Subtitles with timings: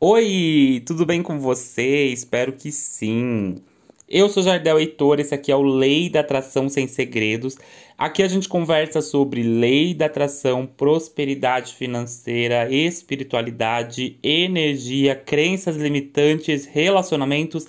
[0.00, 2.04] Oi, tudo bem com você?
[2.06, 3.56] Espero que sim.
[4.08, 7.56] Eu sou Jardel Heitor, esse aqui é o Lei da Atração Sem Segredos.
[7.98, 17.66] Aqui a gente conversa sobre lei da atração, prosperidade financeira, espiritualidade, energia, crenças limitantes, relacionamentos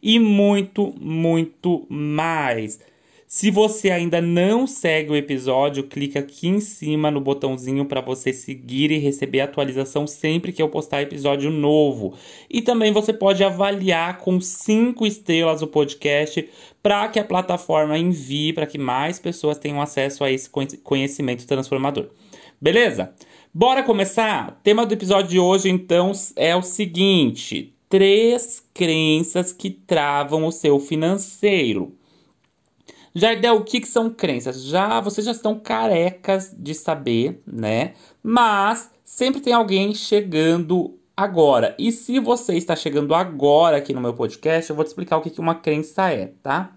[0.00, 2.78] e muito, muito mais.
[3.34, 8.30] Se você ainda não segue o episódio, clica aqui em cima no botãozinho para você
[8.30, 12.12] seguir e receber atualização sempre que eu postar episódio novo.
[12.50, 16.46] E também você pode avaliar com cinco estrelas o podcast
[16.82, 20.50] para que a plataforma envie para que mais pessoas tenham acesso a esse
[20.84, 22.10] conhecimento transformador.
[22.60, 23.14] Beleza?
[23.52, 24.50] Bora começar?
[24.50, 30.52] O tema do episódio de hoje então é o seguinte: três crenças que travam o
[30.52, 31.96] seu financeiro.
[33.14, 34.62] Jardel, o que, que são crenças?
[34.62, 37.92] Já vocês já estão carecas de saber, né?
[38.22, 41.74] Mas sempre tem alguém chegando agora.
[41.78, 45.20] E se você está chegando agora aqui no meu podcast, eu vou te explicar o
[45.20, 46.72] que, que uma crença é, tá?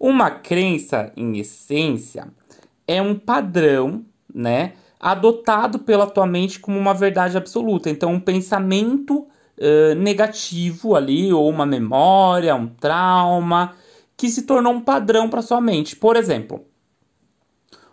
[0.00, 2.28] Uma crença, em essência,
[2.88, 4.72] é um padrão, né?
[4.98, 7.90] Adotado pela tua mente como uma verdade absoluta.
[7.90, 9.26] Então, um pensamento
[9.58, 13.74] uh, negativo ali, ou uma memória, um trauma
[14.16, 15.94] que se tornou um padrão para sua mente.
[15.94, 16.64] Por exemplo,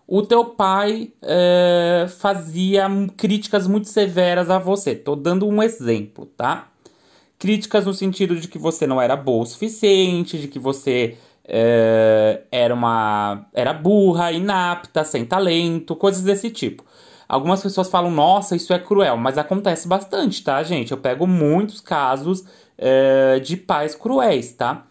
[0.07, 4.91] o teu pai é, fazia críticas muito severas a você.
[4.91, 6.69] Estou dando um exemplo, tá?
[7.38, 12.41] Críticas no sentido de que você não era boa o suficiente, de que você é,
[12.51, 16.83] era uma era burra, inapta, sem talento, coisas desse tipo.
[17.27, 20.91] Algumas pessoas falam, nossa, isso é cruel, mas acontece bastante, tá, gente?
[20.91, 22.45] Eu pego muitos casos
[22.77, 24.85] é, de pais cruéis, tá?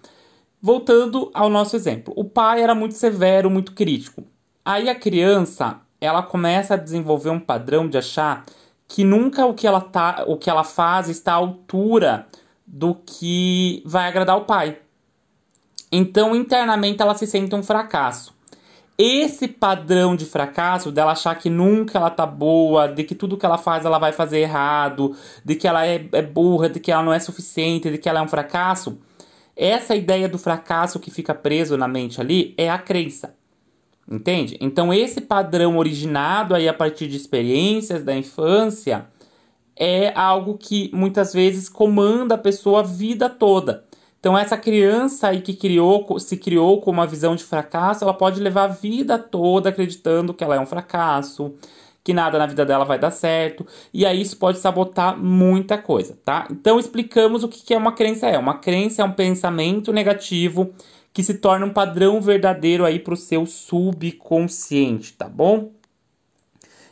[0.65, 4.23] Voltando ao nosso exemplo, o pai era muito severo, muito crítico.
[4.65, 8.45] Aí a criança, ela começa a desenvolver um padrão de achar
[8.87, 12.29] que nunca o que ela tá, o que ela faz está à altura
[12.65, 14.79] do que vai agradar o pai.
[15.91, 18.33] Então, internamente ela se sente um fracasso.
[18.97, 23.45] Esse padrão de fracasso, dela achar que nunca ela tá boa, de que tudo que
[23.45, 27.03] ela faz ela vai fazer errado, de que ela é, é burra, de que ela
[27.03, 28.97] não é suficiente, de que ela é um fracasso,
[29.63, 33.35] essa ideia do fracasso que fica preso na mente ali é a crença.
[34.11, 34.59] Entende?
[34.61, 39.07] Então esse padrão originado aí a partir de experiências da infância
[39.77, 43.85] é algo que muitas vezes comanda a pessoa a vida toda.
[44.19, 48.41] Então essa criança aí que criou, se criou com uma visão de fracasso, ela pode
[48.41, 51.55] levar a vida toda acreditando que ela é um fracasso,
[52.05, 56.19] que nada na vida dela vai dar certo, e aí isso pode sabotar muita coisa,
[56.25, 56.49] tá?
[56.51, 58.37] Então explicamos o que é uma crença é.
[58.37, 60.73] Uma crença é um pensamento negativo
[61.13, 65.71] que se torna um padrão verdadeiro aí para o seu subconsciente, tá bom?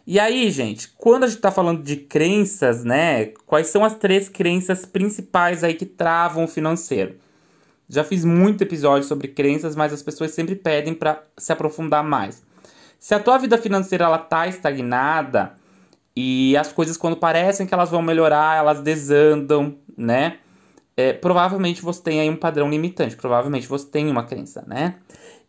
[0.07, 3.27] E aí, gente, quando a gente está falando de crenças, né?
[3.47, 7.17] Quais são as três crenças principais aí que travam o financeiro?
[7.89, 12.43] Já fiz muito episódio sobre crenças, mas as pessoas sempre pedem para se aprofundar mais.
[13.01, 15.55] Se a tua vida financeira ela tá estagnada
[16.15, 20.37] e as coisas quando parecem que elas vão melhorar, elas desandam, né?
[20.95, 24.97] É, provavelmente você tem aí um padrão limitante, provavelmente você tem uma crença, né?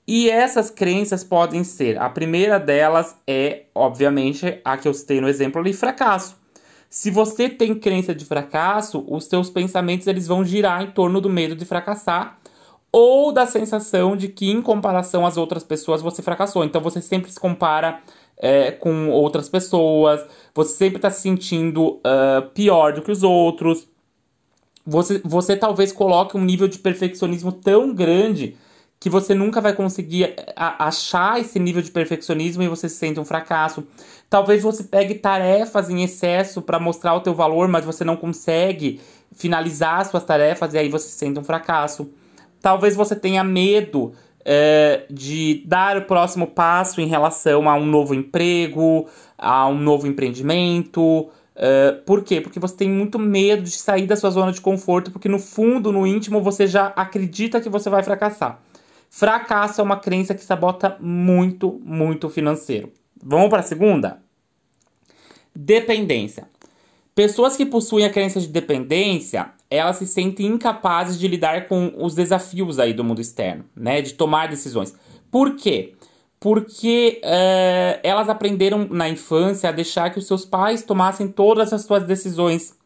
[0.07, 5.27] E essas crenças podem ser, a primeira delas é, obviamente, a que eu citei no
[5.27, 6.37] exemplo ali, fracasso.
[6.89, 11.29] Se você tem crença de fracasso, os seus pensamentos eles vão girar em torno do
[11.29, 12.40] medo de fracassar
[12.91, 16.63] ou da sensação de que, em comparação às outras pessoas, você fracassou.
[16.63, 18.01] Então você sempre se compara
[18.37, 20.21] é, com outras pessoas,
[20.53, 23.87] você sempre está se sentindo uh, pior do que os outros.
[24.85, 28.57] Você, você talvez coloque um nível de perfeccionismo tão grande
[28.99, 33.19] que você nunca vai conseguir é, achar esse nível de perfeccionismo e você se sente
[33.19, 33.83] um fracasso.
[34.29, 38.99] Talvez você pegue tarefas em excesso para mostrar o teu valor, mas você não consegue
[39.31, 42.11] finalizar suas tarefas e aí você se sente um fracasso.
[42.61, 44.13] Talvez você tenha medo
[44.45, 49.07] é, de dar o próximo passo em relação a um novo emprego,
[49.37, 51.29] a um novo empreendimento.
[51.55, 52.39] É, por quê?
[52.41, 55.91] Porque você tem muito medo de sair da sua zona de conforto, porque no fundo,
[55.91, 58.59] no íntimo, você já acredita que você vai fracassar.
[59.09, 62.91] Fracasso é uma crença que sabota muito, muito financeiro.
[63.21, 64.21] Vamos para a segunda?
[65.53, 66.47] Dependência.
[67.13, 72.13] Pessoas que possuem a crença de dependência, elas se sentem incapazes de lidar com os
[72.13, 74.01] desafios aí do mundo externo, né?
[74.01, 74.93] De tomar decisões.
[75.31, 75.95] Por quê?
[76.41, 81.83] Porque é, elas aprenderam na infância a deixar que os seus pais tomassem todas as
[81.83, 82.77] suas decisões.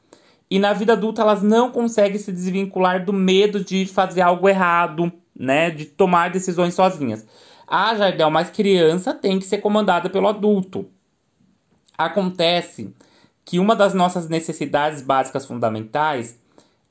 [0.47, 5.11] E na vida adulta elas não conseguem se desvincular do medo de fazer algo errado,
[5.35, 5.71] né?
[5.71, 7.25] De tomar decisões sozinhas.
[7.67, 10.87] Ah, Jardel, mas criança tem que ser comandada pelo adulto.
[11.97, 12.93] Acontece
[13.43, 16.37] que uma das nossas necessidades básicas fundamentais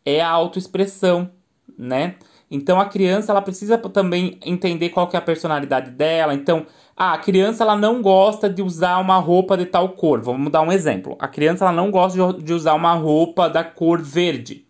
[0.05, 1.31] é a autoexpressão,
[1.79, 2.17] né?
[2.51, 6.35] Então a criança ela precisa também entender qual que é a personalidade dela.
[6.35, 6.67] Então,
[6.97, 10.21] ah, a criança ela não gosta de usar uma roupa de tal cor.
[10.21, 11.17] Vamos dar um exemplo.
[11.19, 14.65] A criança ela não gosta de, usar uma roupa da cor verde.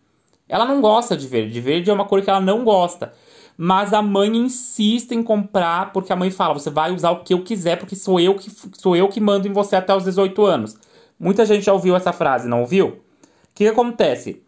[0.48, 1.60] Ela não gosta de verde.
[1.60, 3.12] Verde é uma cor que ela não gosta.
[3.56, 7.34] Mas a mãe insiste em comprar porque a mãe fala: "Você vai usar o que
[7.34, 10.44] eu quiser porque sou eu que sou eu que mando em você até os 18
[10.44, 10.76] anos".
[11.18, 12.86] Muita gente já ouviu essa frase, não ouviu?
[12.88, 12.98] O
[13.54, 14.42] que acontece?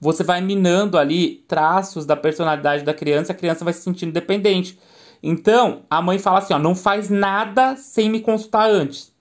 [0.00, 4.78] Você vai minando ali traços da personalidade da criança, a criança vai se sentindo dependente.
[5.22, 9.12] Então, a mãe fala assim: ó, não faz nada sem me consultar antes.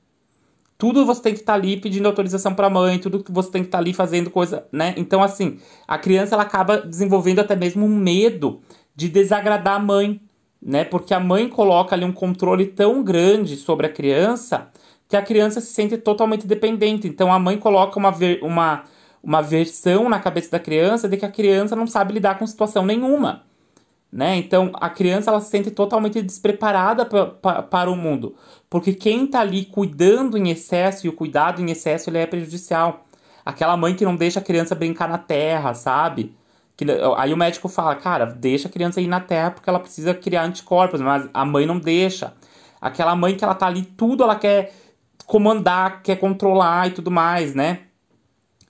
[0.78, 3.50] Tudo você tem que estar tá ali pedindo autorização para a mãe, tudo que você
[3.50, 4.94] tem que estar tá ali fazendo coisa, né?
[4.96, 8.62] Então, assim, a criança ela acaba desenvolvendo até mesmo um medo
[8.96, 10.22] de desagradar a mãe,
[10.62, 10.84] né?
[10.84, 14.70] Porque a mãe coloca ali um controle tão grande sobre a criança
[15.08, 17.08] que a criança se sente totalmente dependente.
[17.08, 18.84] Então a mãe coloca uma, uma,
[19.24, 22.86] uma versão na cabeça da criança de que a criança não sabe lidar com situação
[22.86, 23.44] nenhuma.
[24.12, 24.38] Né?
[24.38, 28.36] Então a criança ela se sente totalmente despreparada para o mundo,
[28.70, 33.06] porque quem está ali cuidando em excesso e o cuidado em excesso ele é prejudicial.
[33.46, 36.36] Aquela mãe que não deixa a criança brincar na terra, sabe?
[36.76, 36.86] Que,
[37.18, 40.44] aí o médico fala, cara, deixa a criança ir na terra porque ela precisa criar
[40.44, 42.34] anticorpos, mas a mãe não deixa.
[42.80, 44.74] Aquela mãe que ela tá ali, tudo ela quer
[45.26, 47.87] comandar, quer controlar e tudo mais, né?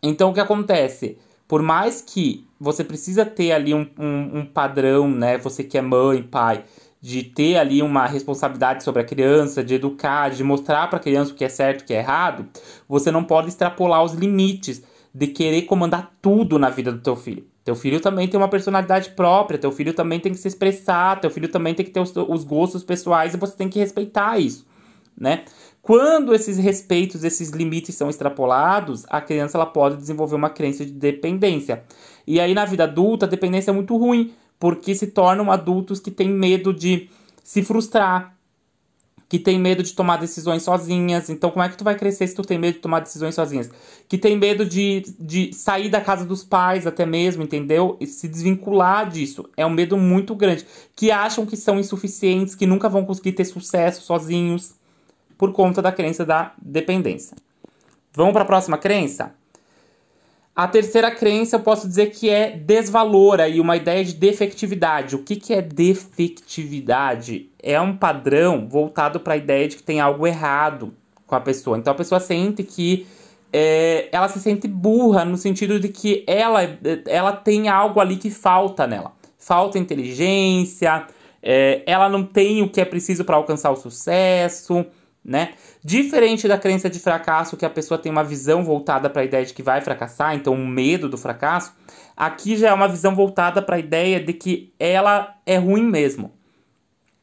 [0.02, 1.18] Então o que acontece?
[1.48, 5.38] Por mais que você precisa ter ali um, um, um padrão, né?
[5.38, 6.64] Você que é mãe, pai,
[7.00, 11.32] de ter ali uma responsabilidade sobre a criança, de educar, de mostrar para a criança
[11.32, 12.48] o que é certo e o que é errado,
[12.88, 14.84] você não pode extrapolar os limites
[15.14, 17.46] de querer comandar tudo na vida do teu filho.
[17.64, 21.30] Teu filho também tem uma personalidade própria, teu filho também tem que se expressar, teu
[21.30, 24.66] filho também tem que ter os, os gostos pessoais e você tem que respeitar isso,
[25.18, 25.44] né?
[25.88, 30.92] Quando esses respeitos, esses limites são extrapolados, a criança ela pode desenvolver uma crença de
[30.92, 31.82] dependência.
[32.28, 36.12] E aí na vida adulta, a dependência é muito ruim, porque se tornam adultos que
[36.12, 37.10] têm medo de
[37.42, 38.36] se frustrar,
[39.30, 41.30] que tem medo de tomar decisões sozinhas.
[41.30, 43.72] Então, como é que tu vai crescer se tu tem medo de tomar decisões sozinhas?
[44.10, 47.96] Que tem medo de, de sair da casa dos pais, até mesmo, entendeu?
[48.02, 49.50] E se desvincular disso.
[49.56, 50.66] É um medo muito grande.
[50.94, 54.76] Que acham que são insuficientes, que nunca vão conseguir ter sucesso sozinhos
[55.38, 57.36] por conta da crença da dependência.
[58.14, 59.36] Vamos para a próxima crença?
[60.56, 65.16] A terceira crença eu posso dizer que é desvalor aí, uma ideia de defectividade.
[65.16, 67.52] O que, que é defectividade?
[67.62, 70.96] É um padrão voltado para a ideia de que tem algo errado
[71.28, 71.78] com a pessoa.
[71.78, 73.06] Então a pessoa sente que
[73.54, 76.62] é, ela se sente burra no sentido de que ela,
[77.06, 79.12] ela tem algo ali que falta nela.
[79.38, 81.06] Falta inteligência,
[81.42, 84.86] é, ela não tem o que é preciso para alcançar o sucesso,
[85.28, 85.56] né?
[85.84, 89.46] Diferente da crença de fracasso, que a pessoa tem uma visão voltada para a ideia
[89.46, 91.74] de que vai fracassar, então o medo do fracasso,
[92.16, 96.32] aqui já é uma visão voltada para a ideia de que ela é ruim mesmo,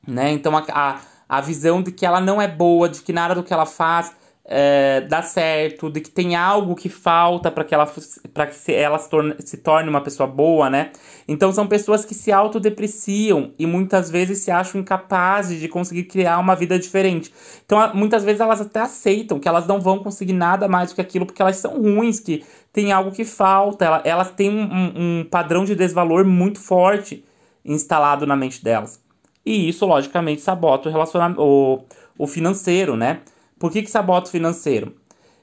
[0.06, 0.30] né?
[0.30, 3.42] Então a, a, a visão de que ela não é boa, de que nada do
[3.42, 4.12] que ela faz
[4.46, 7.90] é, dá certo, de que tem algo que falta para que ela,
[8.34, 10.92] pra que se, ela se torne, se torne uma pessoa boa, né?
[11.26, 16.38] Então são pessoas que se autodepreciam e muitas vezes se acham incapazes de conseguir criar
[16.38, 17.32] uma vida diferente.
[17.64, 21.00] Então muitas vezes elas até aceitam que elas não vão conseguir nada mais do que
[21.00, 25.24] aquilo porque elas são ruins, que tem algo que falta, elas, elas têm um, um
[25.24, 27.24] padrão de desvalor muito forte
[27.64, 29.02] instalado na mente delas.
[29.46, 31.84] E isso, logicamente, sabota o relacionamento, o,
[32.18, 33.20] o financeiro, né?
[33.64, 34.94] Por que, que sabota o financeiro?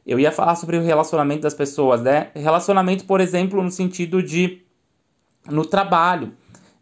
[0.06, 2.30] Eu ia falar sobre o relacionamento das pessoas, né?
[2.36, 4.62] Relacionamento, por exemplo, no sentido de
[5.50, 6.32] no trabalho.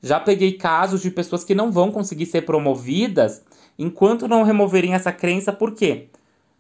[0.04, 3.42] Já peguei casos de pessoas que não vão conseguir ser promovidas
[3.78, 6.10] enquanto não removerem essa crença, por quê?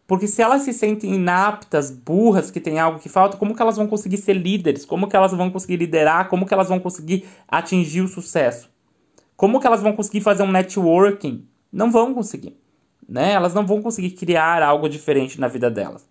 [0.07, 3.75] Porque se elas se sentem inaptas, burras, que tem algo que falta, como que elas
[3.75, 4.85] vão conseguir ser líderes?
[4.85, 6.29] Como que elas vão conseguir liderar?
[6.29, 8.69] Como que elas vão conseguir atingir o sucesso?
[9.35, 11.45] Como que elas vão conseguir fazer um networking?
[11.69, 12.57] Não vão conseguir
[13.09, 13.33] né?
[13.33, 16.07] Elas não vão conseguir criar algo diferente na vida delas,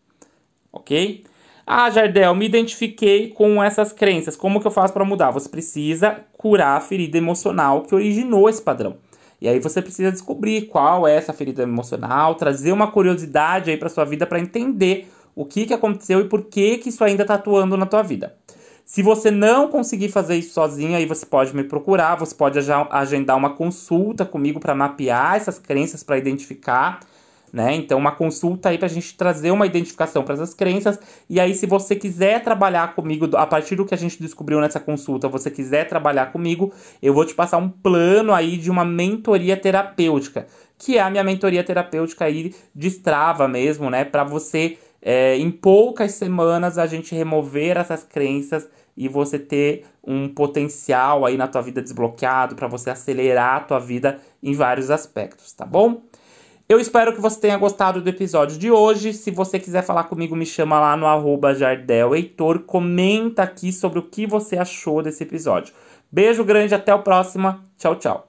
[0.73, 1.25] ok?
[1.67, 4.35] Ah, Jardel, me identifiquei com essas crenças.
[4.35, 5.31] Como que eu faço para mudar?
[5.33, 8.97] Você precisa curar a ferida emocional que originou esse padrão.
[9.41, 13.91] E aí você precisa descobrir qual é essa ferida emocional, trazer uma curiosidade aí para
[13.91, 17.35] sua vida para entender o que, que aconteceu e por que, que isso ainda está
[17.35, 18.35] atuando na tua vida.
[18.89, 22.59] Se você não conseguir fazer isso sozinho, aí você pode me procurar, você pode
[22.91, 27.01] agendar uma consulta comigo para mapear essas crenças, para identificar,
[27.53, 27.75] né?
[27.75, 30.99] Então, uma consulta aí para a gente trazer uma identificação para essas crenças.
[31.29, 34.81] E aí, se você quiser trabalhar comigo, a partir do que a gente descobriu nessa
[34.81, 39.55] consulta, você quiser trabalhar comigo, eu vou te passar um plano aí de uma mentoria
[39.59, 40.47] terapêutica,
[40.79, 44.07] que é a minha mentoria terapêutica aí de Strava mesmo, né?
[44.07, 50.29] Para você é, em poucas semanas a gente remover essas crenças e você ter um
[50.29, 55.53] potencial aí na tua vida desbloqueado para você acelerar a tua vida em vários aspectos,
[55.53, 56.03] tá bom?
[56.69, 59.15] Eu espero que você tenha gostado do episódio de hoje.
[59.15, 62.59] Se você quiser falar comigo, me chama lá no arroba Jardel Heitor.
[62.61, 65.73] Comenta aqui sobre o que você achou desse episódio.
[66.13, 67.59] Beijo grande, até o próximo.
[67.79, 68.28] Tchau, tchau.